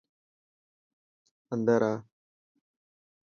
اندر 1.53 1.81
آ. 1.91 1.93